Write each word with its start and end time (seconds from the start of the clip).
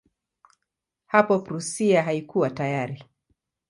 Hapo 1.05 1.39
Prussia 1.43 2.03
haikuwa 2.03 2.49
tayari. 2.49 3.03